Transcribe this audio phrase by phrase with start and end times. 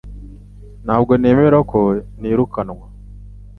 [0.85, 1.79] Ntabwo nemera ko
[2.19, 2.85] ntirukanwa